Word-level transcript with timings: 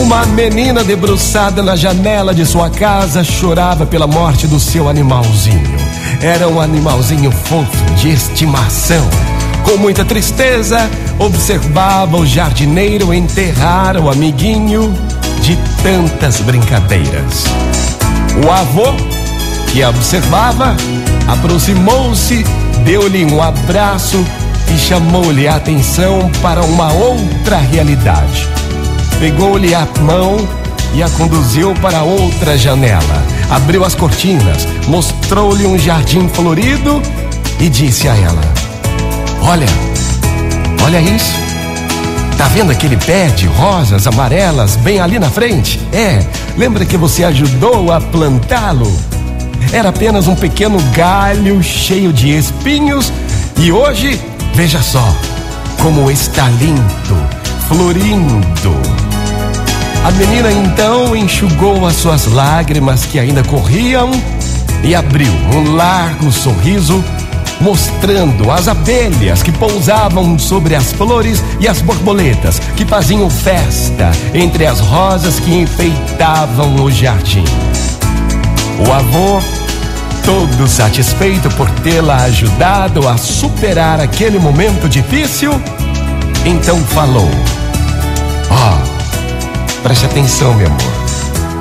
Uma 0.00 0.24
menina 0.26 0.84
debruçada 0.84 1.60
na 1.60 1.74
janela 1.74 2.32
de 2.32 2.46
sua 2.46 2.70
casa 2.70 3.24
chorava 3.24 3.84
pela 3.84 4.06
morte 4.06 4.46
do 4.46 4.60
seu 4.60 4.88
animalzinho. 4.88 5.76
Era 6.22 6.48
um 6.48 6.60
animalzinho 6.60 7.32
fofo 7.32 7.84
de 7.96 8.10
estimação. 8.10 9.04
Com 9.64 9.76
muita 9.76 10.04
tristeza, 10.04 10.88
observava 11.18 12.16
o 12.16 12.24
jardineiro 12.24 13.12
enterrar 13.12 13.96
o 13.96 14.08
amiguinho 14.08 14.94
de 15.42 15.58
tantas 15.82 16.40
brincadeiras. 16.40 17.44
O 18.46 18.50
avô, 18.52 18.94
que 19.72 19.84
observava, 19.84 20.76
aproximou-se, 21.26 22.44
deu-lhe 22.84 23.24
um 23.24 23.42
abraço 23.42 24.24
e 24.72 24.78
chamou-lhe 24.78 25.48
a 25.48 25.56
atenção 25.56 26.30
para 26.42 26.62
uma 26.62 26.92
outra 26.92 27.58
realidade. 27.58 28.48
Pegou-lhe 29.18 29.74
a 29.74 29.86
mão 30.00 30.36
e 30.94 31.02
a 31.02 31.08
conduziu 31.10 31.74
para 31.74 32.02
outra 32.02 32.56
janela. 32.56 33.24
Abriu 33.50 33.84
as 33.84 33.94
cortinas, 33.94 34.66
mostrou-lhe 34.88 35.66
um 35.66 35.78
jardim 35.78 36.28
florido 36.28 37.02
e 37.58 37.68
disse 37.68 38.08
a 38.08 38.14
ela: 38.14 38.42
Olha, 39.42 39.66
olha 40.84 41.00
isso. 41.00 41.34
Tá 42.36 42.48
vendo 42.48 42.72
aquele 42.72 42.96
pé 42.96 43.26
de 43.26 43.46
rosas 43.46 44.06
amarelas 44.06 44.76
bem 44.76 44.98
ali 44.98 45.18
na 45.18 45.28
frente? 45.28 45.78
É, 45.92 46.24
lembra 46.56 46.86
que 46.86 46.96
você 46.96 47.22
ajudou 47.24 47.92
a 47.92 48.00
plantá-lo? 48.00 48.90
Era 49.72 49.90
apenas 49.90 50.26
um 50.26 50.34
pequeno 50.34 50.78
galho 50.94 51.62
cheio 51.62 52.12
de 52.12 52.30
espinhos 52.30 53.12
e 53.58 53.70
hoje, 53.70 54.18
veja 54.60 54.82
só, 54.82 55.16
como 55.82 56.10
está 56.10 56.46
lindo, 56.50 57.16
florindo. 57.66 58.76
A 60.04 60.10
menina 60.10 60.52
então 60.52 61.16
enxugou 61.16 61.86
as 61.86 61.96
suas 61.96 62.26
lágrimas 62.26 63.06
que 63.06 63.18
ainda 63.18 63.42
corriam 63.42 64.10
e 64.84 64.94
abriu 64.94 65.32
um 65.54 65.74
largo 65.74 66.30
sorriso, 66.30 67.02
mostrando 67.58 68.52
as 68.52 68.68
abelhas 68.68 69.42
que 69.42 69.50
pousavam 69.50 70.38
sobre 70.38 70.74
as 70.74 70.92
flores 70.92 71.42
e 71.58 71.66
as 71.66 71.80
borboletas 71.80 72.58
que 72.76 72.84
faziam 72.84 73.30
festa 73.30 74.10
entre 74.34 74.66
as 74.66 74.78
rosas 74.78 75.40
que 75.40 75.54
enfeitavam 75.54 76.84
o 76.84 76.90
jardim. 76.90 77.44
O 78.86 78.92
avô, 78.92 79.40
todo 80.24 80.68
satisfeito 80.68 81.48
por 81.50 81.68
tê-la 81.82 82.16
ajudado 82.24 83.08
a 83.08 83.16
superar 83.16 84.00
aquele 84.00 84.38
momento 84.38 84.88
difícil, 84.88 85.52
então 86.44 86.78
falou: 86.86 87.28
Ó, 88.50 88.54
oh, 88.54 89.82
preste 89.82 90.06
atenção, 90.06 90.54
meu 90.54 90.66
amor. 90.66 91.00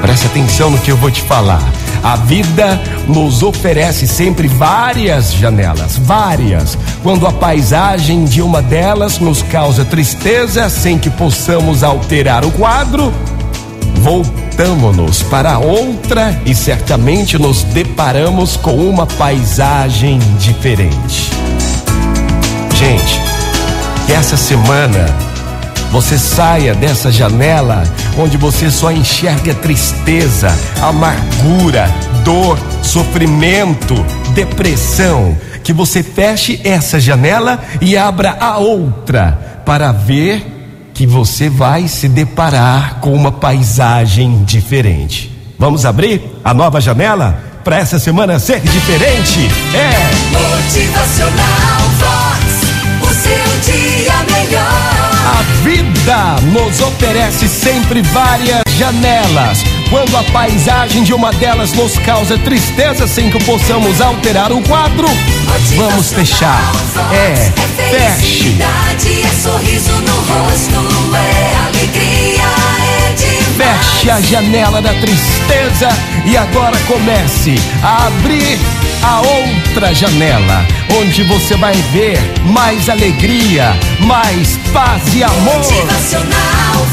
Preste 0.00 0.26
atenção 0.26 0.70
no 0.70 0.78
que 0.78 0.90
eu 0.90 0.96
vou 0.96 1.10
te 1.10 1.22
falar. 1.22 1.62
A 2.02 2.16
vida 2.16 2.80
nos 3.06 3.42
oferece 3.42 4.08
sempre 4.08 4.48
várias 4.48 5.34
janelas, 5.34 5.98
várias. 5.98 6.78
Quando 7.02 7.26
a 7.26 7.32
paisagem 7.32 8.24
de 8.24 8.40
uma 8.40 8.62
delas 8.62 9.18
nos 9.18 9.42
causa 9.42 9.84
tristeza 9.84 10.70
sem 10.70 10.98
que 10.98 11.10
possamos 11.10 11.82
alterar 11.82 12.44
o 12.44 12.50
quadro, 12.52 13.12
voltamos-nos 14.60 15.22
para 15.22 15.58
outra 15.58 16.38
e 16.44 16.54
certamente 16.54 17.38
nos 17.38 17.62
deparamos 17.62 18.58
com 18.58 18.74
uma 18.74 19.06
paisagem 19.06 20.18
diferente. 20.38 21.30
Gente, 22.74 23.18
que 24.04 24.12
essa 24.12 24.36
semana 24.36 25.06
você 25.90 26.18
saia 26.18 26.74
dessa 26.74 27.10
janela 27.10 27.84
onde 28.18 28.36
você 28.36 28.70
só 28.70 28.92
enxerga 28.92 29.54
tristeza, 29.54 30.54
amargura, 30.82 31.88
dor, 32.22 32.58
sofrimento, 32.82 33.94
depressão. 34.34 35.38
Que 35.64 35.72
você 35.72 36.02
feche 36.02 36.60
essa 36.64 37.00
janela 37.00 37.58
e 37.80 37.96
abra 37.96 38.36
a 38.38 38.58
outra 38.58 39.62
para 39.64 39.90
ver 39.90 40.59
que 41.00 41.06
você 41.06 41.48
vai 41.48 41.88
se 41.88 42.10
deparar 42.10 42.96
com 42.96 43.14
uma 43.14 43.32
paisagem 43.32 44.44
diferente. 44.44 45.32
Vamos 45.58 45.86
abrir 45.86 46.20
a 46.44 46.52
nova 46.52 46.78
janela 46.78 47.42
para 47.64 47.78
essa 47.78 47.98
semana 47.98 48.38
ser 48.38 48.60
diferente? 48.60 49.48
É! 49.72 50.10
Motivacional 50.30 51.80
Vox, 51.96 53.00
o 53.00 53.14
seu 53.14 53.72
dia 53.72 54.12
melhor. 54.30 55.10
A 55.22 55.42
vida 55.62 56.36
nos 56.52 56.82
oferece 56.82 57.48
sempre 57.48 58.02
várias 58.02 58.62
janelas. 58.76 59.64
Quando 59.88 60.14
a 60.18 60.22
paisagem 60.24 61.02
de 61.02 61.14
uma 61.14 61.32
delas 61.32 61.72
nos 61.72 61.98
causa 62.00 62.36
tristeza 62.36 63.06
sem 63.06 63.30
que 63.30 63.42
possamos 63.44 64.02
alterar 64.02 64.52
o 64.52 64.60
quadro, 64.64 65.08
vamos 65.76 66.12
fechar. 66.12 66.60
É, 67.12 67.52
feche. 67.90 68.56
É 68.60 69.42
sorriso 69.42 69.92
no 69.92 70.14
rosto, 70.14 71.14
é 71.14 71.56
alegria, 71.66 72.42
é. 72.84 73.14
Feche 73.56 74.10
a 74.10 74.20
janela 74.20 74.80
da 74.80 74.92
tristeza 74.94 75.88
e 76.24 76.36
agora 76.36 76.76
comece 76.86 77.54
a 77.82 78.06
abrir 78.06 78.58
a 79.02 79.20
outra 79.20 79.94
janela, 79.94 80.66
onde 81.00 81.22
você 81.24 81.56
vai 81.56 81.74
ver 81.92 82.18
mais 82.44 82.88
alegria, 82.88 83.74
mais 84.00 84.58
paz 84.72 85.02
e 85.14 85.24
amor. 85.24 85.56
Motivacional 85.56 86.86